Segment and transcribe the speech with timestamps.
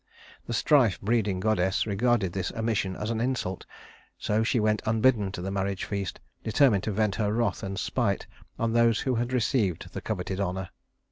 [0.47, 3.67] The strife breeding goddess regarded this omission as an insult,
[4.17, 8.25] so she went unbidden to the marriage feast, determined to vent her wrath and spite
[8.57, 10.71] on those who had received the coveted honor.